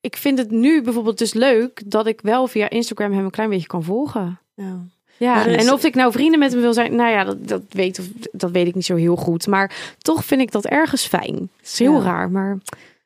[0.02, 3.50] ik vind het nu bijvoorbeeld dus leuk dat ik wel via Instagram hem een klein
[3.50, 4.39] beetje kan volgen.
[4.56, 4.78] Ja.
[5.17, 7.62] Ja, is- en of ik nou vrienden met hem wil zijn, nou ja, dat, dat,
[7.69, 9.48] weet, of, dat weet ik niet zo heel goed.
[9.48, 11.36] Maar toch vind ik dat ergens fijn.
[11.58, 12.02] Het is heel Ja.
[12.04, 12.58] raar, maar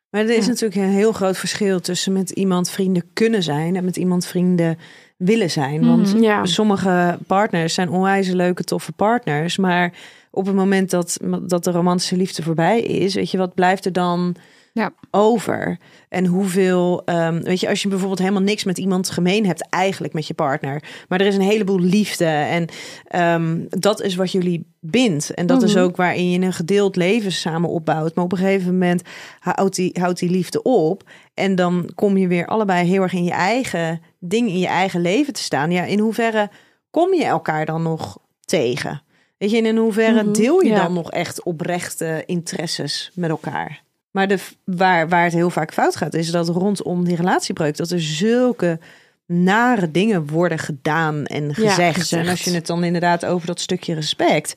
[0.10, 0.52] Maar er is Ja.
[0.52, 4.78] natuurlijk een heel groot verschil tussen met iemand vrienden kunnen zijn en met iemand vrienden
[5.18, 5.86] willen zijn.
[5.86, 6.24] Want Mhm.
[6.24, 6.46] ja.
[6.46, 9.58] sommige partners zijn onwijs leuke, toffe partners.
[9.58, 9.94] Maar
[10.32, 13.94] op het moment dat, dat de romantische liefde voorbij is, weet je, wat blijft er
[13.94, 14.36] dan
[14.76, 14.94] Ja.
[15.12, 15.78] over?
[16.10, 20.14] En hoeveel, ehm, weet je, als je bijvoorbeeld helemaal niks met iemand gemeen hebt, eigenlijk
[20.14, 22.68] met je partner, maar er is een heleboel liefde en
[23.08, 25.34] ehm, dat is wat jullie bindt.
[25.34, 25.84] En dat is Mhm.
[25.84, 28.16] ook waarin je een gedeeld leven samen opbouwt.
[28.16, 29.02] Maar op een gegeven moment
[29.40, 31.04] houdt die, houdt die liefde op.
[31.34, 35.02] En dan kom je weer allebei heel erg in je eigen ding, in je eigen
[35.02, 35.72] leven te staan.
[35.72, 36.50] Ja, in hoeverre
[36.92, 39.02] kom je elkaar dan nog tegen?
[39.38, 40.84] Weet je, in hoeverre Mhm, deel je ja.
[40.84, 43.83] dan nog echt oprechte interesses met elkaar?
[44.14, 47.90] Maar de, waar, waar het heel vaak fout gaat, is dat rondom die relatiebreuk, dat
[47.92, 48.80] er zulke
[49.26, 51.98] nare dingen worden gedaan en gezegd.
[52.00, 52.24] gezegd.
[52.26, 54.54] En als je het dan inderdaad over dat stukje respect.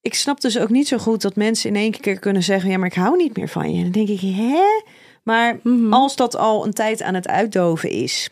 [0.00, 2.78] Ik snap dus ook niet zo goed dat mensen in één keer kunnen zeggen: Ja,
[2.78, 3.76] maar ik hou niet meer van je.
[3.76, 4.82] En dan denk ik: Hè?
[5.22, 5.92] Maar Mhm.
[5.92, 8.28] als dat al een tijd aan het uitdoven is,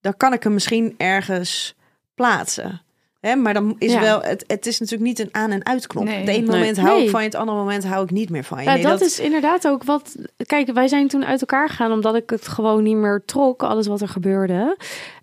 [0.00, 1.74] dan kan ik hem misschien ergens
[2.14, 2.80] plaatsen.
[3.22, 4.00] Hè, maar dan is Ja.
[4.00, 6.04] wel, het, het is natuurlijk niet een aan- en uitknop.
[6.04, 6.18] Nee.
[6.18, 6.58] het ene Nee.
[6.58, 8.64] moment hou ik van je, het andere moment hou ik niet meer van je.
[8.64, 10.16] Ja, Nee, dat, is inderdaad ook wat.
[10.46, 13.86] Kijk, wij zijn toen uit elkaar gegaan omdat ik het gewoon niet meer trok, alles
[13.86, 14.76] wat er gebeurde.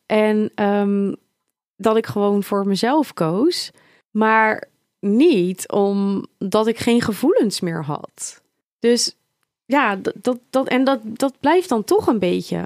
[0.06, 1.14] En ehm,
[1.76, 3.72] dat ik gewoon voor mezelf koos.
[4.12, 4.64] Maar
[5.00, 8.42] niet omdat ik geen gevoelens meer had.
[8.80, 9.16] Dus
[9.66, 12.66] ja, dat, dat, dat, en dat, dat blijft dan toch een beetje.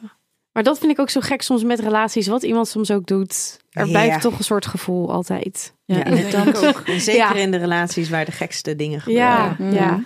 [0.54, 3.60] Maar dat vind ik ook zo gek soms met relaties, wat iemand soms ook doet.
[3.72, 3.92] Er Ja.
[3.92, 5.74] blijft toch een soort gevoel altijd.
[5.86, 6.62] Ja, Ja, irritant.
[6.86, 7.34] En zeker Ja.
[7.34, 9.26] in de relaties waar de gekste dingen gebeuren.
[9.28, 9.74] Ja, Mhm.
[9.74, 10.00] ja.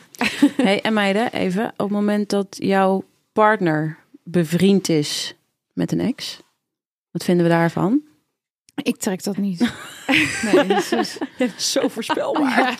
[0.57, 1.65] Hey, en meiden, even.
[1.67, 5.35] Op het moment dat jouw partner bevriend is
[5.73, 6.41] met een ex,
[7.11, 8.01] wat vinden we daarvan?
[8.83, 9.61] Ik trek dat niet.
[10.51, 12.77] Nee, dat is- Zo voorspelbaar.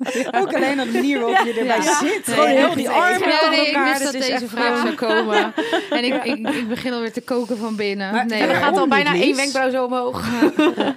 [0.40, 2.26] Ook alleen op de manier waarop je erbij zit.
[2.26, 3.98] Nee, Gewoon heel die armen Ja, nee, ik elkaar.
[3.98, 5.52] wist dat deze vraag zou komen.
[5.90, 8.12] En ik, ik, ik begin alweer te koken van binnen.
[8.12, 10.24] Maar- nee, Er gaat al bijna één wenkbrauw zo omhoog.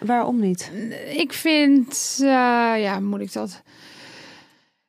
[0.02, 0.72] Waarom niet?
[1.10, 2.28] Ik vind, eh,
[2.82, 3.62] ja, moet ik dat?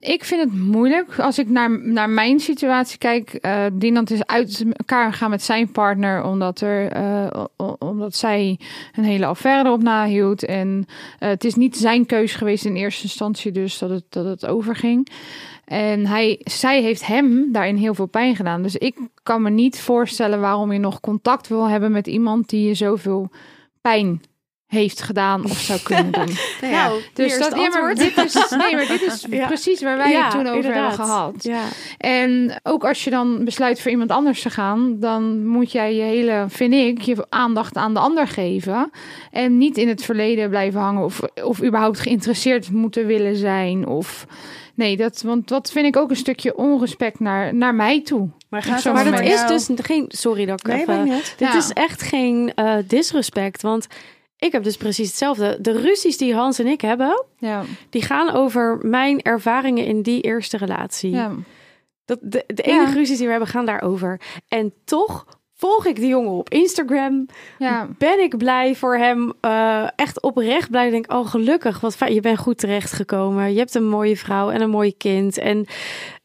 [0.02, 3.48] Ik vind het moeilijk als ik naar, naar mijn situatie kijk.
[3.72, 7.44] Dinant is uit elkaar gegaan met zijn partner omdat, er, eh,
[7.78, 8.58] omdat zij
[8.94, 10.44] een hele affaire erop nahield.
[10.44, 10.86] En
[11.18, 14.46] eh, het is niet zijn keus geweest in eerste instantie, dus dat het, dat het
[14.46, 15.08] overging.
[15.64, 18.62] En hij, zij heeft hem daarin heel veel pijn gedaan.
[18.62, 22.68] Dus ik kan me niet voorstellen waarom je nog contact wil hebben met iemand die
[22.68, 23.30] je zoveel
[23.80, 24.20] pijn
[24.72, 26.36] heeft gedaan of zou kunnen doen.
[26.70, 29.46] Nou, Dus dat, ja, maar dit is, nee, maar dit is Ja.
[29.46, 30.88] precies waar wij Ja, het toen over inderdaad.
[30.88, 31.34] hebben gehad.
[31.38, 31.62] Ja.
[31.98, 36.02] En ook als je dan besluit voor iemand anders te gaan, dan moet jij je
[36.02, 38.90] hele, vind ik, je aandacht aan de ander geven.
[39.30, 43.86] En niet in het verleden blijven hangen of, of überhaupt geïnteresseerd moeten willen zijn.
[43.86, 44.26] Of
[44.74, 48.28] nee, dat, want dat vind ik ook een stukje onrespect naar, naar mij toe.
[48.48, 50.04] Maar gaat Maar dat is dus geen.
[50.08, 51.08] Sorry dat ik Nee, even.
[51.08, 51.34] net.
[51.38, 51.56] Dit Ja.
[51.56, 53.62] is echt geen eh, disrespect.
[53.62, 53.86] Want
[54.44, 55.58] ik heb dus precies hetzelfde.
[55.60, 60.20] De ruzies die Hans en ik hebben, Ja, die gaan over mijn ervaringen in die
[60.20, 61.10] eerste relatie.
[61.10, 61.30] ja.
[62.04, 62.94] Dat, de de enige Ja.
[62.96, 64.20] ruzies die we hebben gaan daarover.
[64.48, 67.26] En toch volg ik die jongen op Instagram.
[67.58, 67.88] ja.
[67.98, 69.32] Ben ik blij voor hem.
[69.40, 70.84] eh, echt oprecht blij.
[70.86, 72.14] Ik denk, oh gelukkig, wat fijn.
[72.14, 73.52] Je bent goed terechtgekomen.
[73.52, 75.38] Je hebt een mooie vrouw en een mooi kind.
[75.38, 75.66] En,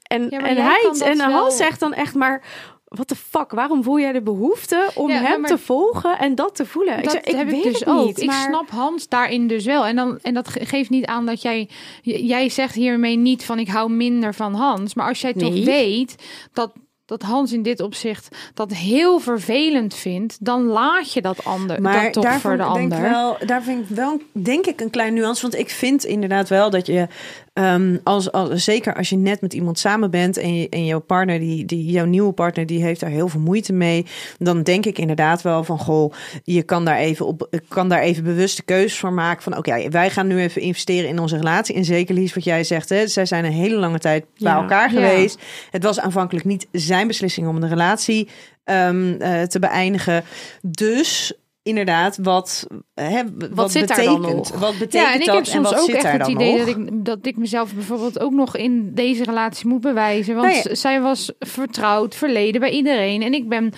[0.08, 2.44] en, Ja, en hij en Hans zegt dan echt maar...
[2.88, 6.36] Wat de fuck, waarom voel jij de behoefte om Ja, hem maar- te volgen en
[6.36, 7.04] dat te voelen?
[7.04, 8.06] Dat zeg, ik heb weet ik dus het ook.
[8.06, 8.22] niet.
[8.22, 9.86] Ik snap Hans daarin dus wel.
[9.86, 11.70] En, dan, en dat ge- geeft niet aan dat jij...
[12.02, 14.94] Jij zegt hiermee niet van ik hou minder van Hans.
[14.94, 16.16] Maar als jij toch weet
[16.54, 16.72] dat,
[17.06, 20.46] dat Hans in dit opzicht dat heel vervelend vindt...
[20.46, 22.98] dan laat je dat ander Maar dat toch daarvan voor de ander.
[22.98, 25.42] ik wel, daar vind ik wel, denk ik, een klein nuance.
[25.42, 27.08] Want ik vind inderdaad wel dat je,
[27.58, 31.00] ehm, als, als, zeker als je net met iemand samen bent en, je, en jouw
[31.00, 34.06] partner, die, die, jouw nieuwe partner, die heeft daar heel veel moeite mee.
[34.40, 38.24] Dan denk ik inderdaad wel van, goh, je kan daar even op, kan daar even
[38.24, 39.44] bewuste keuzes voor maken.
[39.44, 41.76] Van, oké, wij gaan nu even investeren in onze relatie.
[41.76, 44.62] En zeker Lies, wat jij zegt, hè, zij zijn een hele lange tijd bij Ja.
[44.62, 45.00] elkaar Ja.
[45.00, 45.40] geweest.
[45.72, 48.28] Het was aanvankelijk niet zijn zijn beslissing om de relatie
[48.64, 50.24] ehm, eh, te beëindigen.
[50.62, 51.34] Dus
[51.68, 54.60] inderdaad, wat, hè, wat, zit daar dan betekent, nog?
[54.60, 56.66] wat betekent Ja, en ik dat heb soms wat ook echt het idee nog?
[56.66, 60.36] dat ik, dat ik mezelf bijvoorbeeld ook nog in deze relatie moet bewijzen.
[60.36, 63.22] Want Nou zij was vertrouwd, verleden bij iedereen.
[63.22, 63.74] En ik ben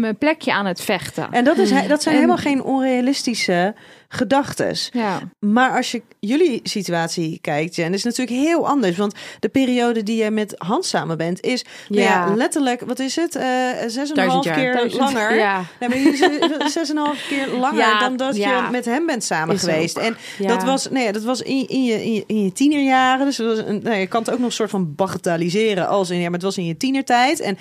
[0.00, 1.28] mijn plekje aan het vechten.
[1.30, 3.74] En dat, is, dat zijn En- helemaal geen onrealistische
[4.12, 4.88] gedachtes.
[4.92, 8.96] Ja, Maar als je jullie situatie kijkt, Jen, is het natuurlijk heel anders.
[8.96, 12.26] Want de periode die je met Hans samen bent, is nou ja.
[12.26, 12.34] Ja.
[12.34, 13.34] letterlijk, wat is het?
[13.34, 13.44] eh
[13.86, 15.00] zes en een half keer Duizend.
[15.02, 15.34] langer.
[15.40, 15.64] Ja.
[15.80, 19.24] Nee, maar zijn zes en een half keer langer dan dat je met hem bent
[19.24, 19.98] samen Is geweest.
[19.98, 20.04] ook.
[20.04, 23.26] En dat was, nee, dat was in, in, je, in, je, in je tienerjaren.
[23.26, 26.10] Dus dat was een, nou, je kan het ook nog een soort van bagatelliseren als
[26.10, 27.40] in, ja, maar het was in je tienertijd.
[27.40, 27.58] En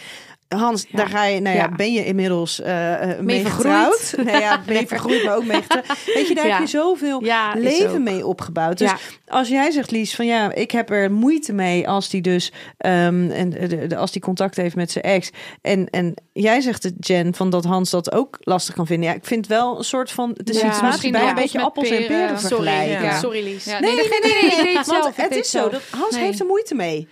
[0.56, 0.98] Hans, Ja.
[0.98, 1.76] daar ga je, nou ja, Ja.
[1.76, 4.16] ben je inmiddels eh eh, mee vergroeid.
[4.24, 5.86] Nee, ja, mee vergroeid, maar ook mee getrouwd.
[6.14, 6.52] Weet je, daar Ja.
[6.54, 7.22] heb je zoveel
[7.54, 8.78] leven mee opgebouwd.
[8.78, 8.98] Dus Ja.
[9.28, 13.30] als jij zegt, Lies, van ja, ik heb er moeite mee als die dus ehm,
[13.32, 15.30] en de, de- als die contact heeft met zijn ex.
[15.62, 19.10] En, en jij zegt het, Jen, van dat Hans dat ook lastig kan vinden.
[19.10, 21.90] Ja, ik vind wel een soort van de Ja, situatie bij een appels beetje appels
[21.90, 22.28] en peren.
[22.40, 23.04] Sorry, vergelijken.
[23.04, 23.20] ja.
[23.20, 23.66] Sorry Lies.
[23.66, 25.70] Ja, Nee, nee, nee, nee, deed het is zo.
[25.92, 26.24] Hans Nee.
[26.24, 27.08] heeft er moeite mee.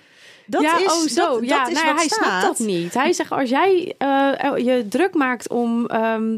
[0.48, 1.40] Dat ja, is, oh, zo.
[1.40, 2.24] Dat, ja, dat is nou wat hij staat.
[2.24, 2.94] snapt dat niet.
[2.94, 6.38] Hij zegt, als jij eh, je druk maakt om ehm,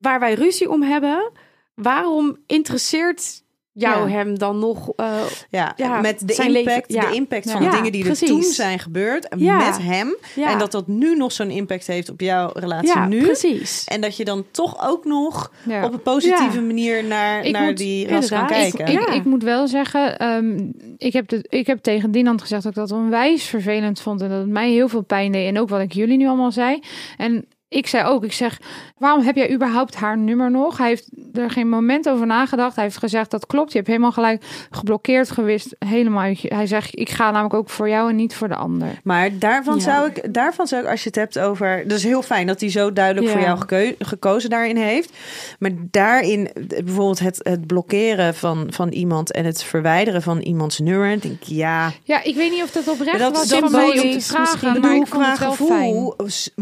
[0.00, 1.30] waar wij ruzie om hebben,
[1.74, 3.42] waarom interesseert
[3.74, 4.16] jou Ja.
[4.16, 4.88] hem dan nog?
[4.96, 5.12] eh,
[5.50, 7.10] Ja, Ja, met de zijn impact, leven- ja.
[7.10, 8.20] de impact van de dingen die precies.
[8.28, 9.56] er toen zijn gebeurd Ja.
[9.56, 10.16] met hem.
[10.34, 13.22] ja, En dat dat nu nog zo'n impact heeft op jouw relatie ja, nu.
[13.22, 13.84] precies.
[13.84, 15.84] En dat je dan toch ook nog Ja.
[15.84, 16.66] op een positieve Ja.
[16.66, 18.86] manier naar, Ik naar moet- die ras kan ik- kijken.
[18.86, 19.12] Ik, Ja.
[19.12, 20.58] ik moet wel zeggen, ehm,
[20.98, 24.20] ik, heb de, ik heb tegen Dinant gezegd dat ik dat onwijs vervelend vond.
[24.20, 25.48] En dat het mij heel veel pijn deed.
[25.48, 26.80] En ook wat ik jullie nu allemaal zei.
[27.16, 28.60] En ik zei ook, ik zeg,
[28.98, 30.78] waarom heb jij überhaupt haar nummer nog?
[30.78, 32.74] Hij heeft er geen moment over nagedacht.
[32.74, 33.70] Hij heeft gezegd, dat klopt.
[33.70, 35.76] Je hebt helemaal gelijk geblokkeerd geweest.
[35.78, 38.54] Helemaal uit je- Hij zegt, ik ga namelijk ook voor jou en niet voor de
[38.56, 38.88] ander.
[39.02, 39.80] Maar daarvan, Ja.
[39.80, 41.82] zou ik, daarvan zou ik, als je het hebt over...
[41.88, 43.32] Dat is heel fijn dat hij zo duidelijk Ja.
[43.32, 45.12] voor jou gekeu- gekozen daarin heeft.
[45.58, 46.48] Maar daarin,
[46.84, 49.32] bijvoorbeeld het, het blokkeren van, van iemand...
[49.32, 51.20] en het verwijderen van iemands nummer...
[51.20, 51.92] denk ik, ja...
[52.02, 54.40] Ja, ik weet niet of dat oprecht Dat- was dat van mij om te vragen.
[54.40, 54.68] misschien.
[54.68, 56.12] Maar Ik bedoel, vond het wel fijn.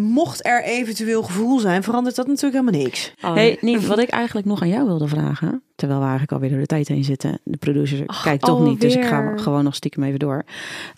[0.04, 1.82] mocht er eventueel gevoel zijn...
[1.82, 3.14] verandert dat natuurlijk helemaal niks.
[3.22, 5.62] Oh, Hey, niet wat ik eigenlijk nog aan jou wilde vragen.
[5.74, 7.40] Terwijl we eigenlijk alweer door de tijd heen zitten.
[7.44, 10.44] De producer Ach, kijkt toch niet, dus ik ga gewoon nog stiekem even door.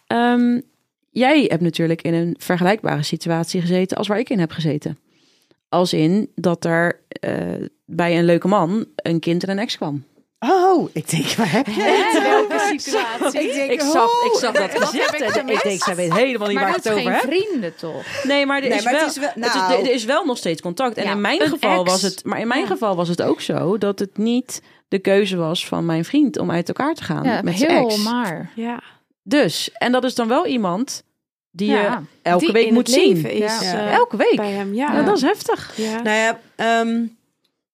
[0.07, 0.61] Ehm,
[1.11, 4.99] jij hebt natuurlijk in een vergelijkbare situatie gezeten als waar ik in heb gezeten.
[5.69, 7.33] Als in dat er eh,
[7.85, 10.05] bij een leuke man een kind en een ex kwam.
[10.51, 12.23] Oh, ik denk, waar heb je het?
[12.23, 13.41] welke situatie?
[13.49, 16.13] Ik denk, Ik zag, oh, ik zag dat gezicht ik en ik denk, zij weet
[16.15, 17.21] helemaal niet Maar waar het over geen heb.
[17.21, 18.05] vrienden toch?
[18.25, 19.73] Nee, maar er, Nee, is, maar wel, het is wel- het is- nou.
[19.85, 20.97] er is wel nog steeds contact.
[20.97, 21.91] En Ja, in mijn geval ex.
[21.91, 22.67] was het, maar in mijn Ja.
[22.67, 26.51] geval was het ook zo dat het niet de keuze was van mijn vriend om
[26.51, 28.03] uit elkaar te gaan Ja, met zijn heel ex.
[28.03, 28.51] maar.
[28.55, 28.83] Ja.
[29.23, 31.03] Dus, en dat is dan wel iemand
[31.51, 31.89] die je
[32.23, 33.27] elke Die week moet zien.
[33.31, 33.73] Is, Ja.
[33.87, 34.37] eh, elke week.
[34.37, 34.93] bij hem, ja.
[34.93, 35.73] Ja, dat is heftig.
[35.77, 36.03] Ja.
[36.03, 37.03] Nou ja, ehm,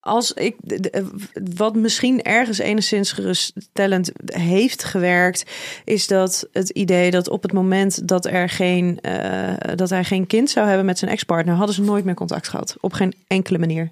[0.01, 1.11] als ik de- de-
[1.55, 5.45] wat misschien ergens enigszins geruststellend heeft gewerkt,
[5.85, 10.27] is dat het idee dat op het moment dat er geen eh, dat hij geen
[10.27, 12.77] kind zou hebben met zijn ex-partner, hadden ze nooit meer contact gehad.
[12.81, 13.91] Op geen enkele manier.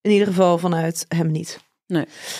[0.00, 1.62] In ieder geval vanuit hem niet.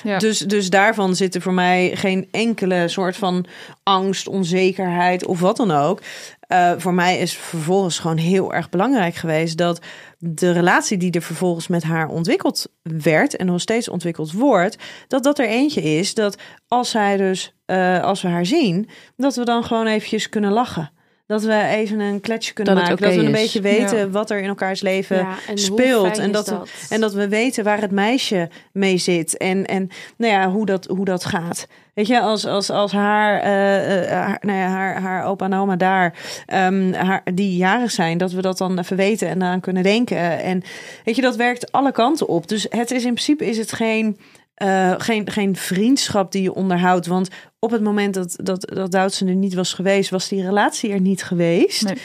[0.03, 0.18] Ja.
[0.18, 3.47] Dus, dus daarvan zit er voor mij geen enkele soort van
[3.83, 6.01] angst, onzekerheid of wat dan ook.
[6.46, 9.80] Eh, voor mij is vervolgens gewoon heel erg belangrijk geweest dat
[10.18, 14.76] de relatie die er vervolgens met haar ontwikkeld werd en nog steeds ontwikkeld wordt,
[15.09, 19.35] dat dat er eentje is dat als zij dus, eh, als we haar zien, dat
[19.35, 20.92] we dan gewoon eventjes kunnen lachen.
[21.26, 23.02] Dat we even een kletsje kunnen Dat maken.
[23.02, 23.40] dat we een is.
[23.40, 24.08] beetje weten Ja.
[24.08, 26.18] wat er in elkaars leven Ja, en hoe speelt.
[26.18, 26.68] En dat, dat?
[26.88, 29.37] en dat we weten waar het meisje mee zit.
[29.37, 31.66] En, en nou ja, hoe, dat, hoe dat gaat.
[31.94, 35.54] Weet je, als, als, als haar, eh, eh, haar, nou ja, haar, haar opa en
[35.54, 36.14] oma daar,
[36.46, 40.42] ehm, haar, die jarig zijn, dat we dat dan even weten en aan kunnen denken.
[40.42, 40.62] En
[41.04, 42.48] weet je, dat werkt alle kanten op.
[42.48, 44.18] Dus het is in principe is het geen,
[44.55, 47.07] eh, geen, geen vriendschap die je onderhoudt.
[47.07, 50.93] Want op het moment dat, dat, dat Doutzen er niet was geweest, was die relatie
[50.93, 51.85] er niet geweest.
[51.85, 51.97] Nee.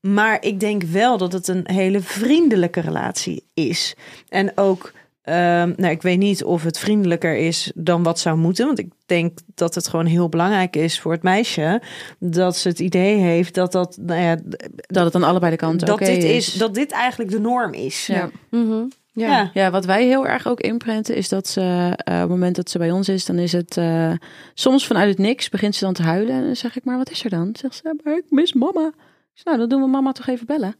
[0.00, 3.94] Maar ik denk wel dat het een hele vriendelijke relatie is.
[4.28, 8.66] En ook, ehm, nou, ik weet niet of het vriendelijker is dan wat zou moeten.
[8.66, 11.82] Want ik denk dat het gewoon heel belangrijk is voor het meisje.
[12.18, 14.38] Dat ze het idee heeft dat dat, nou ja,
[14.86, 16.46] Dat het aan allebei de kanten dat, oké dit is.
[16.46, 16.54] is.
[16.54, 18.06] dat dit eigenlijk de norm is.
[18.06, 18.30] Ja.
[18.50, 18.84] Mhm.
[19.12, 19.28] Ja.
[19.28, 19.50] Ja.
[19.52, 21.60] Ja, wat wij heel erg ook inprenten is dat ze,
[21.96, 24.12] eh, op het moment dat ze bij ons is, dan is het eh,
[24.54, 26.34] soms vanuit het niks begint ze dan te huilen.
[26.34, 27.56] En dan zeg ik, maar wat is er dan?
[27.58, 28.86] Zegt ze, maar ik mis mama.
[28.86, 30.76] Ik zeg, nou, dan doen we mama toch even bellen.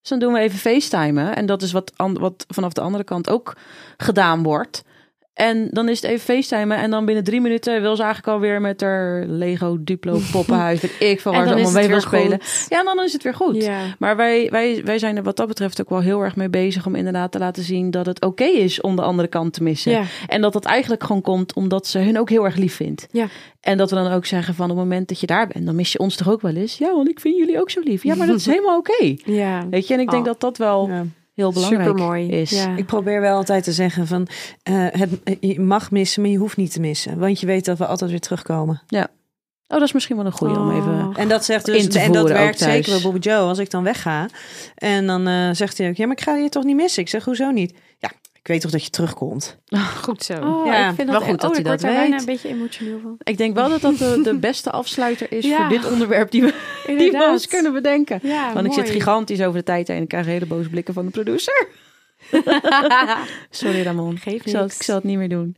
[0.00, 1.36] Dus dan doen we even facetimen.
[1.36, 3.56] En dat is wat, wat vanaf de andere kant ook
[3.96, 4.82] gedaan wordt.
[5.34, 6.76] En dan is het even facetimen.
[6.76, 10.80] En dan binnen drie minuten wil ze eigenlijk alweer met haar Lego Duplo poppenhuis.
[10.82, 12.38] Weet ik van waar ze allemaal mee wil spelen.
[12.42, 12.66] goed.
[12.68, 13.56] Ja, en dan is het weer goed.
[13.64, 13.80] Ja.
[13.98, 16.86] Maar wij, wij, wij zijn er wat dat betreft ook wel heel erg mee bezig
[16.86, 19.92] om inderdaad te laten zien dat het oké is om de andere kant te missen.
[19.92, 20.02] Ja.
[20.26, 23.06] En dat dat eigenlijk gewoon komt omdat ze hun ook heel erg lief vindt.
[23.10, 23.26] Ja.
[23.60, 25.74] En dat we dan ook zeggen van op het moment dat je daar bent, dan
[25.74, 26.78] mis je ons toch ook wel eens.
[26.78, 28.02] Ja, want ik vind jullie ook zo lief.
[28.02, 29.14] Ja, maar dat is helemaal oké.
[29.24, 29.68] Ja.
[29.70, 30.28] Weet je, en ik denk Oh.
[30.28, 31.04] dat dat wel Ja.
[31.42, 32.28] Heel belangrijk Supermooi.
[32.28, 32.50] is.
[32.50, 32.76] Ja.
[32.76, 34.28] Ik probeer wel altijd te zeggen van
[34.62, 37.18] eh, het, je mag missen, maar je hoeft niet te missen.
[37.18, 38.82] Want je weet dat we altijd weer terugkomen.
[39.72, 41.08] Oh, dat is misschien wel een goede om even...
[41.08, 41.18] Oh.
[41.18, 43.70] En dat zegt dus, In te en dat werkt zeker bij Bobby Joe als ik
[43.70, 44.28] dan wegga.
[44.74, 47.02] En dan eh, zegt hij ook, ja, maar ik ga je toch niet missen?
[47.02, 47.74] Ik zeg, hoezo niet?
[48.42, 49.58] Ik weet toch dat je terugkomt.
[50.02, 50.32] Goed zo.
[50.32, 52.20] Oh, Ja, ik vind wel dat goed dat oh, hij dat daar bijna weet.
[52.20, 53.16] een beetje emotioneel van.
[53.22, 55.56] Ik denk wel dat dat de, de beste afsluiter is Ja.
[55.56, 56.54] voor dit onderwerp die we,
[56.86, 57.30] die we Inderdaad.
[57.32, 58.18] ons kunnen bedenken.
[58.22, 60.94] Ja, Want ik zit gigantisch over de tijd heen en ik krijg hele boze blikken
[60.94, 61.66] van de producer.
[63.50, 65.56] Sorry Ramon, Geeft ik zal, het, ik zal het niet meer doen.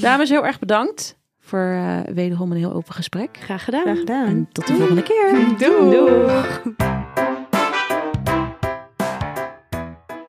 [0.00, 3.38] Dames, heel erg bedankt voor eh, wederom een heel open gesprek.
[3.40, 3.82] Graag gedaan.
[3.82, 4.26] Graag gedaan.
[4.26, 5.34] En tot de volgende keer.
[5.58, 7.25] Doei.